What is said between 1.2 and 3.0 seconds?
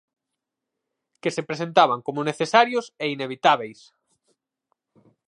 Que se presentaban como necesarios